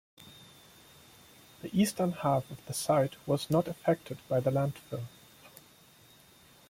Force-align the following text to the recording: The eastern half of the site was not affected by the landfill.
The 1.61 1.69
eastern 1.79 2.13
half 2.13 2.49
of 2.49 2.65
the 2.65 2.73
site 2.73 3.17
was 3.27 3.51
not 3.51 3.67
affected 3.67 4.17
by 4.27 4.39
the 4.39 4.49
landfill. 4.49 5.05